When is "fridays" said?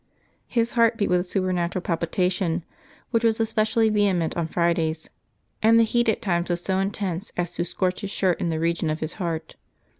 4.47-5.11